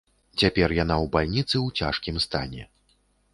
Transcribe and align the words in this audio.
Цяпер 0.43 0.73
яна 0.77 0.95
ў 1.07 1.11
бальніцы 1.17 1.55
ў 1.59 1.83
цяжкім 1.83 2.17
стане. 2.27 2.67